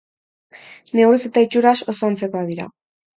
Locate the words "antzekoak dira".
2.09-2.67